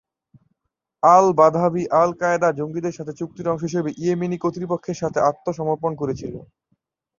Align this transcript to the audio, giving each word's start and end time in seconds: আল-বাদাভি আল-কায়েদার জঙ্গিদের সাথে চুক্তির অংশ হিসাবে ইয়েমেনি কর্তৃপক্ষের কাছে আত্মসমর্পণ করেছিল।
আল-বাদাভি 1.03 1.83
আল-কায়েদার 1.95 2.57
জঙ্গিদের 2.59 2.97
সাথে 2.97 3.13
চুক্তির 3.19 3.51
অংশ 3.51 3.63
হিসাবে 3.69 3.89
ইয়েমেনি 3.95 4.37
কর্তৃপক্ষের 4.39 4.97
কাছে 5.01 5.19
আত্মসমর্পণ 5.29 5.91
করেছিল। 6.01 6.33